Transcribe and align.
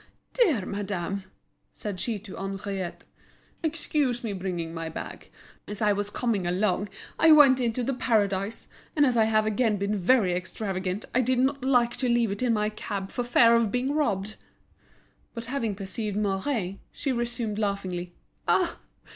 "Dear 0.33 0.65
madame," 0.65 1.25
said 1.73 1.99
she 1.99 2.17
to 2.17 2.35
Henriette, 2.35 3.03
"excuse 3.61 4.23
me 4.23 4.33
bringing 4.33 4.73
my 4.73 4.89
bag. 4.89 5.29
Just 5.29 5.29
fancy, 5.29 5.71
as 5.77 5.81
I 5.83 5.93
was 5.93 6.09
coming 6.09 6.47
along 6.47 6.89
I 7.19 7.31
went 7.31 7.59
into 7.59 7.83
The 7.83 7.93
Paradise, 7.93 8.67
and 8.95 9.05
as 9.05 9.15
I 9.15 9.25
have 9.25 9.45
again 9.45 9.77
been 9.77 9.95
very 9.95 10.33
extravagant, 10.33 11.05
I 11.13 11.21
did 11.21 11.37
not 11.37 11.63
like 11.63 11.97
to 11.97 12.09
leave 12.09 12.31
it 12.31 12.41
in 12.41 12.51
my 12.53 12.69
cab 12.69 13.11
for 13.11 13.23
fear 13.23 13.53
of 13.55 13.71
being 13.71 13.93
robbed." 13.93 14.37
But 15.35 15.45
having 15.45 15.75
perceived 15.75 16.17
Mouret, 16.17 16.79
she 16.91 17.11
resumed 17.11 17.59
laughingly: 17.59 18.15
"Ah! 18.47 18.79